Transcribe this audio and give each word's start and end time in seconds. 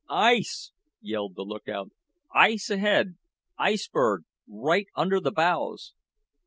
"Ice," 0.09 0.71
yelled 0.99 1.35
the 1.35 1.43
lookout; 1.43 1.91
"ice 2.33 2.71
ahead. 2.71 3.17
Iceberg. 3.59 4.23
Right 4.47 4.87
under 4.95 5.19
the 5.19 5.31
bows." 5.31 5.93